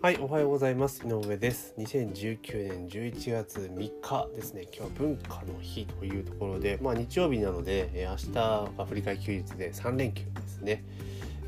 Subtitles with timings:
[0.00, 1.04] はい、おはようございます。
[1.04, 1.74] 井上です。
[1.76, 4.62] 2019年11月3日ですね。
[4.72, 10.84] 今日は文化の日というところで、まあ日曜日なので、えー明日が振り替え休日で3連休ですね。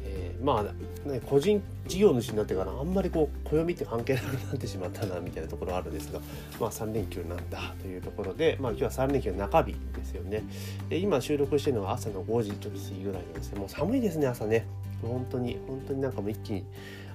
[0.02, 6.18] えーまあ、ね、個人事業主になってからあんまりこう暦って関係なくなってしまったなみたいなところあるんですが、
[6.58, 10.42] まあ3連休なんだというところで、まあ今日は3連休の中日ですよね。
[10.88, 13.60] で今収録してるのは朝の5時ちょっと過ぎぐらいなんですね。
[13.60, 14.66] もう寒いですね、朝ね。
[15.08, 16.64] 本当に本当になんかもう一気に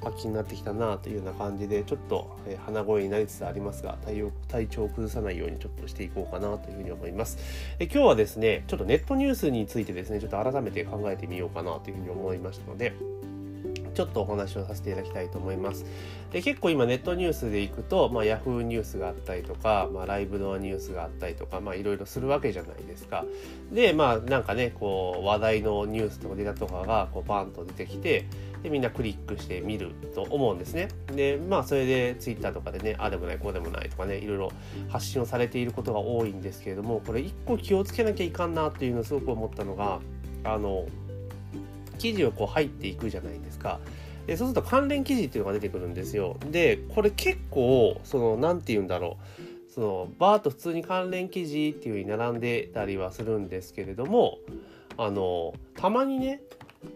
[0.01, 7.37] 秋になってきたなというような感じでちょっと、鼻声になりつつありますが体体調を崩さないようにちょっとしていこうかなというふうに思います。
[7.79, 12.93] え今日はですねちょっとネットニュースについてですねちょっと改めて考えてみようかなというふうに思いましたので
[13.95, 15.85] ちょっとお話をさせていただきたいと思います。
[16.31, 23.25] で結構今ネットニュースでいくと、まあ、ヤフーニュースがあったりとか、まあ、ライブドアニュースがあったりとか、いろいろするわけじゃないですか。
[23.71, 28.27] でまあなんかねこう話題のニュースとかデータとかがこうバンと出てきて
[28.63, 30.89] でみんなクリックして見ると思うんですね。
[31.07, 34.51] でまあそれでツイッターとかでねああでもないこうでもないとかねいろいろ
[34.89, 39.99] 発信をされていることが多いんですけれどもこれ一個気をつけなきゃいかんなっていうのをすごく思ったのが
[40.43, 40.85] あの
[41.95, 43.79] 記事をこう入っていくじゃないですか。
[44.27, 46.37] でそうすると関連記事っていうのが出てくるんですよ。
[46.51, 49.17] でこれ結構その何て言うんだろ
[49.69, 54.39] うそのバーッと普通に関連記事っていう風に並んでたりはするんですけれども
[54.97, 56.41] あのたまにね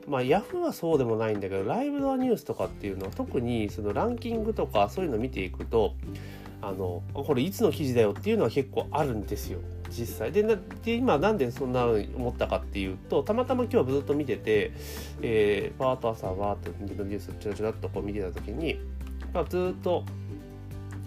[0.07, 5.93] まあヤフーはそうでもないんだけどライブドアニュースとかっていうのは特にそのランキングとかそういうの見ていくと
[6.61, 9.59] あのこれいつの記事だよっていうのは結構あるんですよ
[9.89, 10.31] 実際。
[10.31, 14.71] でで今なんでそんな思ったかっていうとたまたま今日ずっと見てて、
[15.21, 18.79] えー、パーッと朝わーっとニュースちょろちょろっとこう見てた時に、
[19.33, 20.03] まあ、ずっと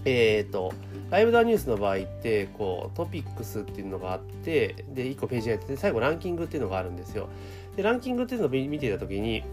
[0.04, 0.72] えっ、と
[1.10, 7.28] ライブドアニュースの場合ってこうトピックスっていうのがあってで1個ページがやって最後ランキングっていうのがあるんですよ。
[7.76, 9.44] でランキングっていうのを見てた時に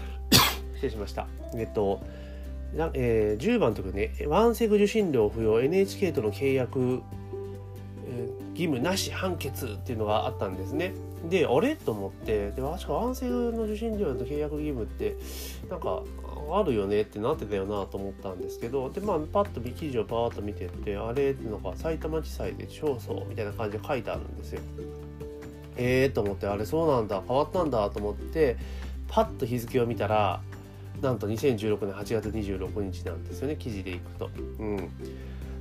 [0.74, 1.26] 失礼しました。
[1.54, 2.00] えっと
[2.94, 7.02] えー10番のところねワンセグ受信料不要 NHK との契約、
[8.06, 10.92] え義務なし判決っていうのがあったんですね。
[11.28, 11.76] であれ？
[11.76, 12.50] と思って。
[12.50, 15.16] で確かワンセグの受信料と契約義務って
[15.70, 16.02] なんか
[16.52, 18.90] あるよねってなってたよなと思ったんですけど。
[18.90, 21.30] でまあパッと記事をパーッと見てってあれ？
[21.30, 24.60] ってのが埼玉地裁で勝訴みたいな感じで書いてあるんですよ。
[25.76, 26.46] ええー、と思って。
[26.46, 27.22] あれそうなんだ。
[27.26, 28.56] 変わったんだと思って
[29.08, 30.40] パッと日付を見たら
[31.00, 33.56] なんと2016年8月26日なんですよね。
[33.56, 34.30] 記事でいくと。
[34.58, 34.88] うん、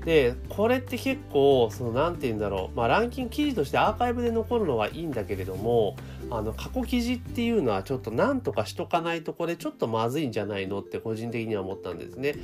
[0.06, 5.96] でこれって結構その何て言うんだろう、まあ、ランキング記事としてアーカイブで残るのはいいんだけれども
[6.30, 12.36] あの過去記事っていうのはちょっと何とかしとかないとこれちょっとまずいんじゃないのって個人的には思ったんですね。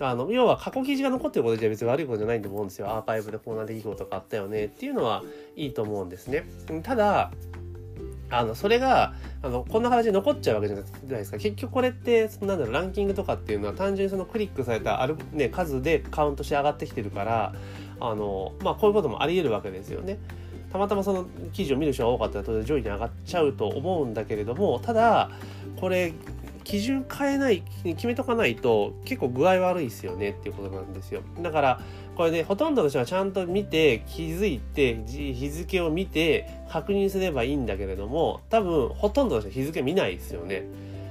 [0.00, 2.88] あの要は過去記事が残ってることじゃ別に悪いことじゃないと思うんですよ。
[2.88, 5.22] アーカイブでこんな出来事があったよねっていうのは
[5.56, 6.44] いいと思うんですね。
[6.82, 7.30] ただ
[8.30, 17.54] あのそれがあのこんな形で残っちゃうわけじゃないですか結局これってそのなんだろうランキングとかっていうのは単純にそのクリックされたある、ね、数でカウントして上がってきてるから
[18.00, 20.18] あの、まあ、こういうこともありえるわけですよね。
[20.72, 25.30] たまたまその記事を見る人が多かったら当然上位に上がっちゃうと思うんだけれどもただ
[25.76, 26.12] これ
[26.64, 31.80] 基準変えない決めとかないと結構具合悪いですよねっていうことなんですよだから
[32.16, 40.64] これねほとんどの人はちゃんと見て気づいて日付を見て確認すればいいんだけれども多分ほとんどの人は日付見ないですよね。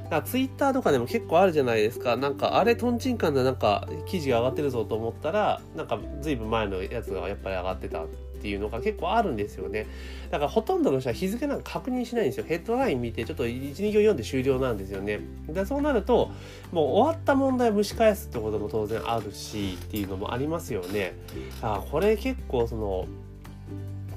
[0.05, 2.15] だからツイッターとかでも結構あるじゃないですか。
[2.17, 8.03] なんかあれとんちんかんでなんか記事が上がってるぞと思ったらなんか随分前のやつがやっぱり上がってた。
[8.43, 9.87] っていうのが結構あるんですよね。
[10.29, 12.45] だからほとんどの人は日付なんか確認しないんですよ。
[12.45, 15.21] ヘッドライン見てちょっと12行読んで終了なんですよね。
[15.47, 16.29] でそうなると
[16.73, 21.13] もう終わった問題を蒸し返すってことも当然あるしっていうのもありますよね。
[21.61, 23.07] あこれ結構その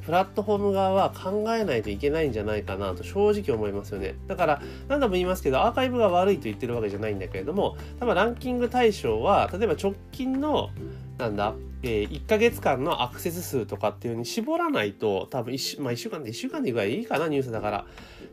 [0.04, 4.16] プラットフォーム側は考えないといけないんじゃないかなと正直思いますよね。
[4.26, 10.70] だから何度も言いますけどアーカイブが悪いと言ってるわけじゃないんだけれども多分ランキング対象は例えば直近の
[11.18, 17.86] なんだ、えー、1ヶ月間のアクセス数とかっていう風に絞らないと多分 1, 週,、まあ、1週間で1週間でぐらいいかなニュースだから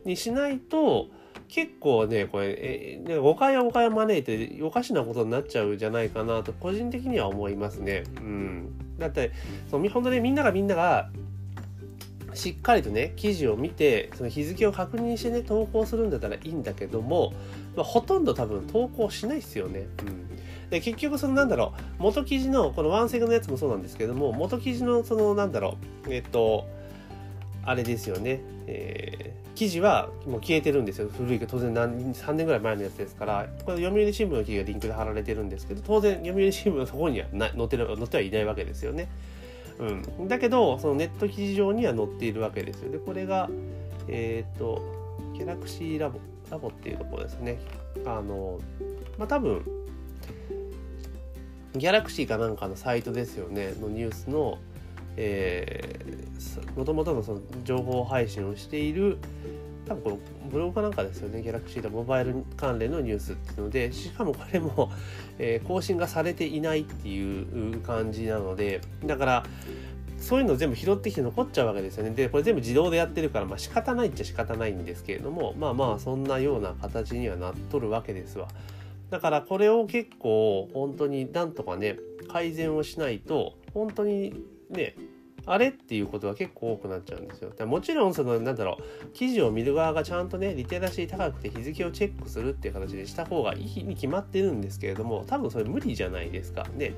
[0.06, 1.08] にしないと
[1.48, 8.04] 結構ねこれ、えー、誤解は誤解を招いておかしなことになっちゃうじゃないかなと個人的には思いますね。
[8.18, 9.31] うん、だって
[9.69, 11.10] その本当にみんながみんなが
[12.34, 17.34] しっかりとね記事を見てその日付を確認してね投稿するんだったらいいんだけども、
[17.75, 19.88] まあ、ほとんど多分投稿しないですよね。
[20.01, 20.32] うん
[20.74, 25.78] で結局そのなんだろう元記事のこのワンセグのやつもそうなんですけども元記事のそのなんだろ
[26.08, 26.68] うえっと
[27.64, 31.10] あれですよね、えー、記事はもう消えてるんですよ。
[31.16, 39.10] 古いけど当然何3年ぐらい前のやつですからこれ読売新聞の記事がリンクで貼られてるんですけど当然読売新聞のそこにはな載ってる載ってはいないわけですよね。
[39.78, 42.92] うん、だけどそのネット記事上には載っているわけですよ。
[42.92, 43.48] でこれが
[44.08, 44.81] えっ、と
[45.36, 47.60] ギャラクシーラボラボっていうところですね。
[48.08, 48.60] あの
[49.20, 49.82] まあ多分
[51.75, 54.60] ギャラクシーかなんかのサイトですよねのニュースの
[55.16, 59.20] えー、もともとのその情報配信をしている
[59.88, 60.18] 多分この
[60.50, 64.92] ブログかなんかですよね、ギャラクシーとモバイル関連のニュースっていうので、しかもこれも、
[65.40, 69.46] えー、更新がされていないっていう感じなので、だから、
[70.18, 72.12] そういうの全部拾ってきて残っちゃうわけですよね。
[72.12, 78.48] で、これ全部自動でやってるから、まあ仕方ないっちゃ仕方ないんですけれども、まあまあそんなような形にはなっとるわけですわ。
[79.13, 82.00] だからこれを結構本当になんとかね、
[82.30, 84.33] 改善をしないと、本当に
[84.71, 84.95] ね、
[85.45, 87.51] あれっていうことが結構多くなっちゃうんですよ。
[87.68, 96.65] もちろんそのなんだろう記事を見る側がちゃんとねリテラシー高くて日付をチェックするっていう形でした方がいいに決まってるんですけれども多分それ無理じゃないですか。
[96.75, 96.95] ね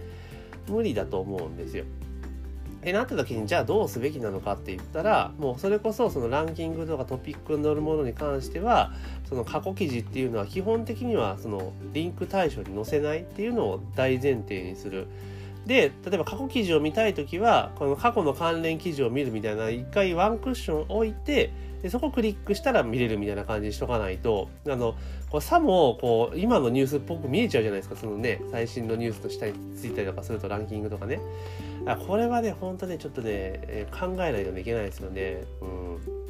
[0.70, 1.84] 無理だと思うんですよ。
[2.86, 8.94] ってなった時にじゃあどうすべきなのかって言ったらもうそれこそそのランキングとかトピックに載るものに関しては
[9.28, 15.08] その過去記事っていうのは基本的にはそのリンク対象に載せないっていうのを大前提にする。
[15.66, 24.48] で例えば過去記事を見たい時はこの過去の関連記事を見るみたいな一回ワンクッション置いてでそこをクリックしたら見れるみたいな感じにしとかないと。
[24.68, 24.94] あの
[25.32, 27.96] こうさもこう今のニュースっぽく見えちゃうじゃないですか。
[27.96, 31.20] そのね最新のニュースと下についたりとかするとランキングとかね。
[31.86, 35.44] あこれはね本当ねちょっとね考えないといけないですよね。
[35.62, 36.26] うん。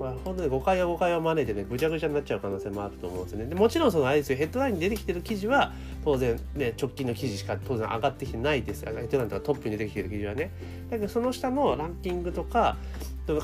[0.00, 3.46] これ本当に誤解は誤解を招いてねぐちゃぐちゃになっちゃう可能性もあると思うんですよね。
[3.46, 4.38] でもちろんそのあれですよ。
[4.38, 8.86] ヘッドラインに出てきてる記事は当然ね直近の記事しか当然上がってきてないです。
[8.86, 10.52] ヘッドラインとかトップに出てきてる記事はね。
[10.88, 12.78] だけどその下のランキングとか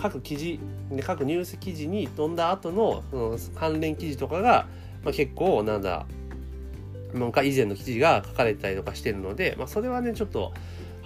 [0.01, 0.59] 各記事
[1.05, 4.67] 各ニュース記事に飛んだ後のその関連記事とかが、
[5.05, 6.07] まあ、結構なんだ
[7.13, 10.53] なんか以前の記事が書かれたりとかしてるので、まあ、それはねちょっと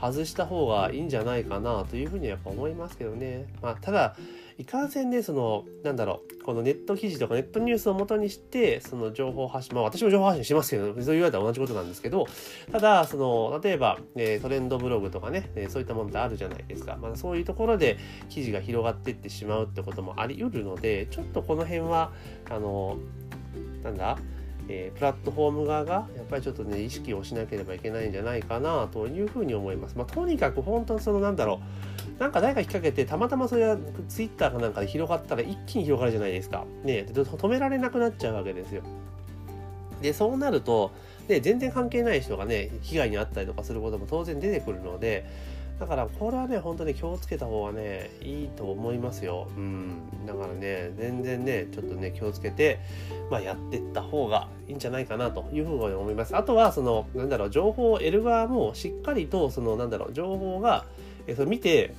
[0.01, 3.47] 外した方がいいんじゃないかなというふうにやっぱ思いますけどね。
[3.61, 4.17] まあ、ただ
[4.61, 12.27] いかんせんね、その、なんだろう、このネット記事とかネットニュースをもとにして、その情報発信、まあ私も情報発信しますけど、そう言われたら同じことなんですけど、
[12.71, 16.99] ただ、その、例えば、え、トレンドブログとかね、え、そういったものってあるじゃないですか。
[17.01, 17.97] まあそういうところで
[18.29, 22.13] 記事が広がっていってしまうってこともあり得るので、ちょっとこの辺は、
[22.51, 22.99] あの、
[23.83, 24.19] なんだ、
[24.73, 29.99] えー、プラットフォーム側がやっぱりちょっとね意識をしなければいけないんじゃないかなというふうに思います。
[29.99, 31.61] まあ、とにかく本当にそのなんだろ
[32.19, 33.77] うなんか誰か引っ掛けてたまたまそれが
[34.09, 36.65] ツイッターかなんかで広がったら一気に広がるじゃないですか。
[36.85, 38.83] ね止められなくなっちゃうわけですよ。
[40.01, 40.93] でそうなると
[41.27, 45.27] で全然関係ない人がね被害に遭ったりとかすることも当然出てくるので
[45.81, 49.49] だからこれはね本当に気をつけた方がねいいと思いますよ。
[49.57, 50.27] うん。
[50.27, 52.81] だからね全然ねちょっとね気をつけて、
[53.31, 56.37] まあ、やってった方がいいんじゃないかなというふうに思います。
[56.37, 60.85] あとはそのなんだろう情報を得る側もしっかりとそのなんだろう情報が
[61.27, 61.95] えそれ見て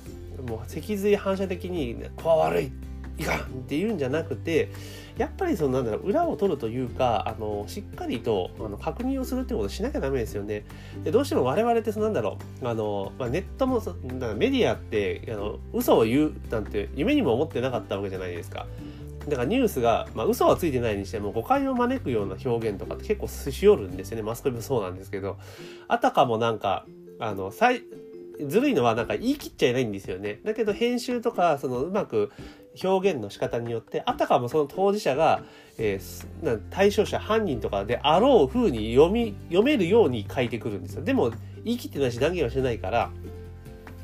[0.48, 2.72] もう脊髄反射的に、ね、こわ悪い
[3.18, 4.70] いかんっていうんじゃなくて
[5.18, 10.64] やっぱりそのなんだろう裏を取るというかあのしっかりとあの確認をするってことをしなきゃダメですよね。
[11.04, 13.82] でどうしても我々ってそのなんだろうあの、まあ、ネットも
[14.36, 18.66] メディアってあの嘘を言うなんて夢にも思ってなかったわけじゃないですか。
[19.28, 25.38] だからニュースが、まあ、嘘はついてないにしても誤解を招くような表現とかって結構すしよるんですよねマスコミもそうなんですけど
[25.86, 26.86] あたかもなんか
[27.20, 27.52] あの
[28.46, 30.40] ずるいのはなんか言い切っちゃいないんですよね。
[30.44, 32.32] だけど編集とかそのうまく
[32.82, 35.42] 表現の仕方によってあたかもその当事者が、
[35.78, 41.04] えー、対象者犯人とかであろう風に読み読めるように書いてくるんですよ。
[41.04, 41.30] でも
[41.64, 43.10] 言い切ってないし断言はしてないから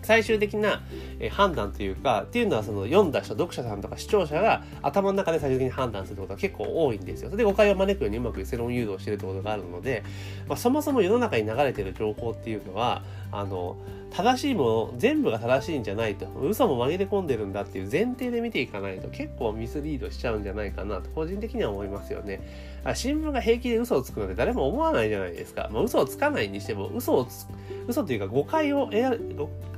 [0.02, 0.82] 最終的な
[1.30, 7.30] 判断というかっていうのはその読んだ人読者さんとか視聴者が頭の中で最終的に判断するってことが結構多いんですよ。
[7.30, 10.04] で誤解を招くようにうまく世論誘導してるってことがあるので、
[10.46, 13.76] まあ、そもそも世の中に流れてる情報っていうのはあの
[14.10, 22.40] 正しいもの全部が正しいんじゃないと嘘も紛れ込んでるんだっていう前提で見ていかないと結構ミスリードしちゃうんじゃないかなと個人的には思いますよね。
[22.84, 27.50] あ新聞が平気で嘘をつくなんて誰も思わないじゃないですか、まあ、嘘をつかないにしても嘘をつく
[27.88, 28.88] 嘘というか誤解を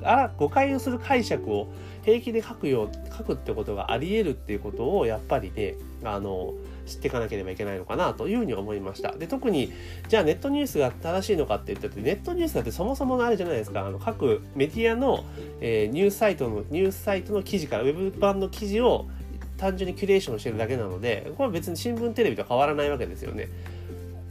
[0.03, 1.69] あ誤解をする解釈を
[2.03, 6.55] 平気で書くよう書くってことがあり得るっていうことをやっぱりねあの
[6.91, 9.13] 知っていかなければいけないのかなというふうに思いました。
[9.13, 9.73] で、特に、
[10.09, 15.25] じゃあネットニュースが正しいのかって言ったって、ネットニュースだってそもそものあれじゃないですか、あの各メディアの、
[15.61, 19.09] えー、ニュースサイトの、ニュースサイトの記事から、ウェブ版の記事を
[19.57, 23.49] 単純にキュレーションしてるだけなので、これは別に新聞テレビと変わらないわけですよね。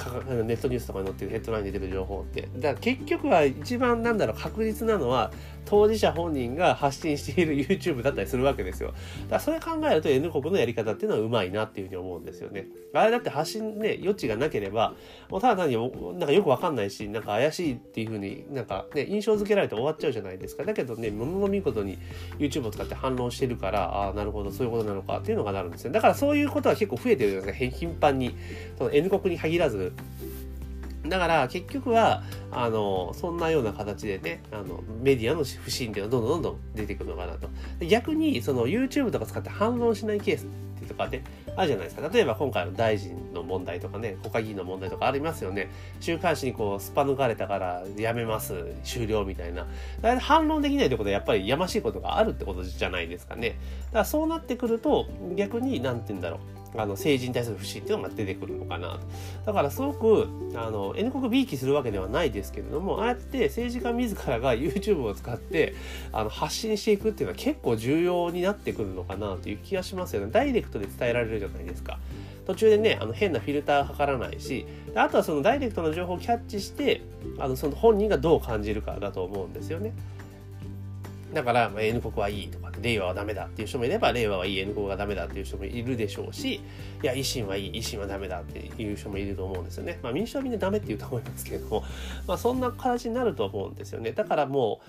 [0.06, 2.50] ネットニュースとかに載ってるヘッドラインに出てる情報って。
[2.56, 5.32] だから結局は一番なんだろう確実なのは
[5.66, 8.90] 当事者本人が発信している YouTube だったりするわけですよ。
[8.90, 9.00] だか
[9.36, 12.68] らそれ考えると N 国のやり方っていうのはうまいなっていうふうに思うんですよね。
[12.94, 14.94] あれだって発信ね、余地がなければ、
[15.30, 15.78] もうただ単に
[16.18, 20.64] なんかよくわかんないし、なんか怪しいっていうふうになんかね、印象付けられて終わっちゃうじゃないですか。
[20.64, 22.00] だけどね、ものの見事に
[22.40, 25.92] YouTube を使って反論してるから、ああ、なるほど、そういうことなのかっていうのがなるんですね。
[25.92, 28.36] だからそういうことは結構増えてるじゃないですか、頻繁に。
[28.78, 29.89] その N 国に限らず、
[31.06, 37.50] だから結局はあのそんなような形でねあのメディアの不信っていうのはどんどんどんどん出てくるのかなと。
[37.86, 41.24] 逆にその YouTube とか使って反論しないケースってとかね
[41.56, 42.10] あるじゃないですか。
[42.10, 45.70] 例えば今回の大臣の問題とかね国会議員の問題とかありますよね。
[46.00, 49.68] 週刊誌にこうすっぱ抜かれたからやめます終了みたいな。
[50.02, 53.50] だから反論できないってことはやっぱりやましいことがあるってことじゃないですかね。
[53.50, 56.40] だからそうなってくると逆に何て言うんだろう。
[56.76, 59.00] あの政治に対する不信っていうのが出てくるのかな
[59.46, 65.74] だからすごくあの N 国びいきするわけではないですけれどもああやって政治家自らが YouTube を使って
[66.12, 70.32] あの発信していくっていうのは結構重要になってくるのかなという気がしますよね。
[70.32, 72.00] ダイレクトで伝えられるじゃないですか。
[72.46, 77.02] 途中でねあの変なフィルターかからないしあとはそのダイレクトな情報をキャッチして
[77.38, 79.94] あのその本人がどう感じるかだと思うんですよね。
[81.34, 86.62] だから、まあ、N 国はいいとか、令和はダメだっていう人もいれば、令和はいい、N 国がダメだっていう人もいるでしょうし、い
[87.06, 90.00] や、維新はいい、維新はダメだっていう人もいると思うんですよね。
[90.02, 91.84] まあ、民主党はみんなダメって言うと思いますけれども、
[92.28, 94.12] まあ、そんな形になると思うんですよね。
[94.12, 94.82] だからも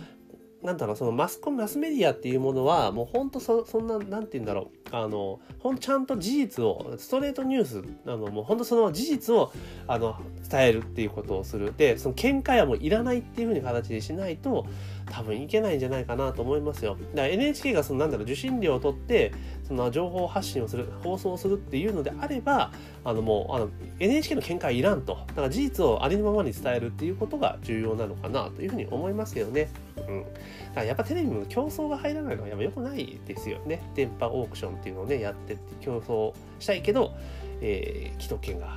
[0.63, 9.53] う、なんだろう、そのマスコミ、マスメディアっていうものは、もう本当そ、そんな、なんて言うんだろう、あの、ほんちゃんと事実を、ストレートニュース、あの、もう本当その事実を、
[9.87, 10.17] あの、
[10.49, 11.75] 伝えるっていうことをする。
[11.77, 14.67] で、その見解はもういらないっていうふうに形にしないと、
[15.11, 16.97] 多分いけないんじゃないかなと思いますよ。
[17.15, 19.33] だから NHK がそのなんだろう受信料を取って
[19.67, 22.73] その情報発信をする放送するっていうのであれば
[23.05, 23.69] あのもうあの
[23.99, 29.69] NHK の見解いらんとだから事実をありのままに伝えるっていうことが重要なのかなというふうに思いますけどね。
[30.11, 30.35] うん、だか
[30.76, 33.81] らやっぱテレビの競争が入らないのはやっぱ良くないですよね。
[33.95, 37.12] 電波オークションっていうのをねやってって競争したいけど、
[37.61, 38.75] えー、既得権が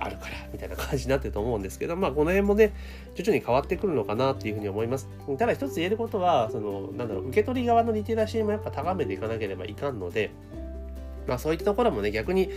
[0.00, 2.72] あるからみたいな感じになってると思うんですけど、まあ、この辺もね
[3.14, 5.08] 徐々に変わってくるのかなっていうふうに思います。
[5.38, 10.30] ただ一つ言えることはそのなんだろう受け取り側のリテラシーもやっぱ高めていかなければいかんので。
[11.26, 12.50] まあそういったところもね、逆に、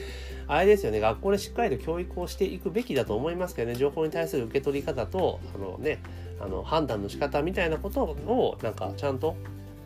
[0.47, 5.99] あれですよね、学校でしっかりと教育をしていくべきだと思いますけどね、情報に対する受け取り方と、あのね、
[6.39, 9.35] あの判断の仕方みたいなことを、なんかちゃんと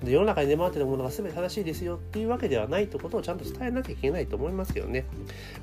[0.03, 5.05] 世の中に出回ってるものが全て正しいですよっていうわけではないってことをちゃんと伝えなきゃいけないと思いますけどね。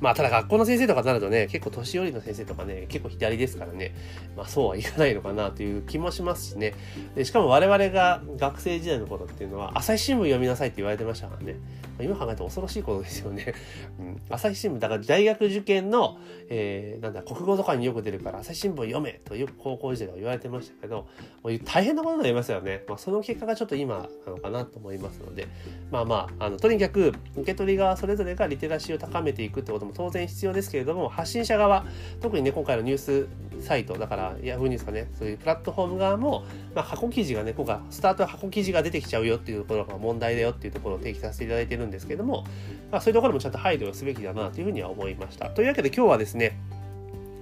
[0.01, 3.95] まあただ学校の先生とかになるとね、結構年寄りの先生とかね、結構左ですからね、
[4.37, 6.75] まあそうはいかないのかなという気もしますしね。
[7.15, 11.57] でしかも我々が学生時代の頃っていうのは、朝日新聞読みなさいって言われてましたからね。
[12.01, 13.55] 今考えると恐ろしいことですよね。
[13.99, 16.19] うん、朝日新聞、だから大学受験の、
[16.49, 21.09] えー、なんだ、国語とかによく出るから朝日新聞読めとよく高校時代は言われてましたけど、
[21.43, 22.85] もう大変なことになりますよね。
[22.89, 25.49] まあその結果がちょっと今、なのかなと思いますので
[25.91, 31.85] まあまああのとにかく受け取り側それぞれがリテラシーを高めていくってことも当然必要ですけれども発信者側
[32.21, 33.29] 特にね今回のニュース
[33.61, 36.45] サイトだから Yahoo ニュースかねそういうプラットフォーム側も、
[36.75, 42.45] まあ、箱記事がね今回スタートは箱記事が出てきちゃうよっていうところが問題だよっていうところを提起させていただいてるんですけども、
[42.91, 45.51] まあ、そういうところもちゃんと配慮すべきだなというふうには思いました。
[45.51, 46.59] というわけで今日はですね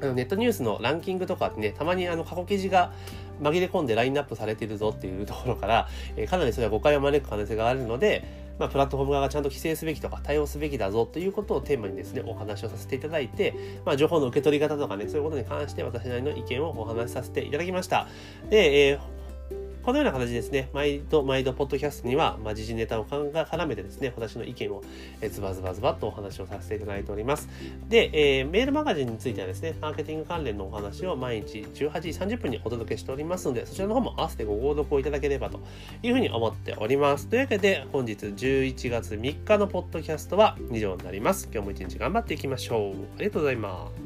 [0.03, 2.93] あのネットニュースのランキングとかね、たまにあの過去記事が
[3.43, 18.07] 紛れ込んでラインナップされてるぞっていうところから、えー、かなりそれは誤解を招く可能性があるので、まあ、プラットフォーム側がちゃんと規制すべきとか対応すべきだぞということをテーマにですね、お話をさせていただいて、まあ、情報の受け取り方とかね、そういうことに関して私なりの意見をお話しさせていただきました。
[18.49, 19.17] で、えー
[19.87, 24.83] このような形ですね、毎度毎度ポッドキャストには、まあ、時事ネタを絡めてですね、私の意見を、
[25.21, 27.49] えズバズバズバっとお話をさせていただいております。
[27.88, 35.61] で、えー、メールマガジンについてはですね、マーケティング関連のお話を毎日18時30分にお届けしておりますので、そちらの方も合わせてご購読をいただければと
[36.02, 37.28] いうふうに思っております。
[37.28, 41.49] というわけで、本日11月3日のポッドキャストは以上になります。
[41.52, 42.95] 今日も一日頑張っていきましょう。
[43.19, 44.06] ありがとうございます。